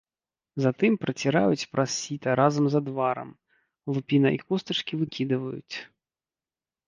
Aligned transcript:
Затым 0.63 0.93
праціраюць 1.03 1.67
праз 1.73 1.89
сіта 2.03 2.29
разам 2.41 2.65
з 2.75 2.79
адварам, 2.81 3.29
лупіна 3.97 4.29
і 4.37 4.41
костачкі 4.47 4.93
выкідваюць. 5.03 5.75